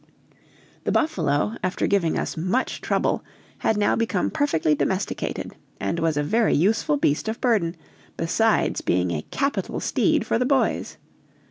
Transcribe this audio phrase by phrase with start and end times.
[0.83, 3.23] The buffalo, after giving us much trouble,
[3.59, 7.77] had now become perfectly domesticated, and was a very useful beast of burden,
[8.17, 10.97] besides being a capital steed for the boys.